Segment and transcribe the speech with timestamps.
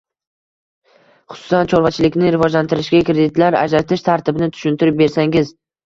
[1.33, 5.51] xususan chorvachilikni rivojlantirishga kreditlar ajratish tartibini tushuntirib bersangiz?